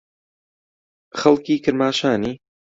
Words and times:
خەڵکی 1.19 1.55
کرماشانی؟ 1.63 2.33